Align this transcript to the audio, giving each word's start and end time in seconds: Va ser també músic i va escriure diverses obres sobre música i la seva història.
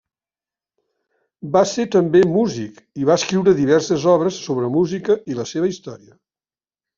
Va 1.55 1.61
ser 1.71 1.85
també 1.95 2.21
músic 2.29 2.79
i 3.03 3.05
va 3.11 3.19
escriure 3.21 3.53
diverses 3.59 4.09
obres 4.15 4.41
sobre 4.47 4.71
música 4.79 5.19
i 5.35 5.39
la 5.43 5.47
seva 5.53 5.71
història. 5.75 6.19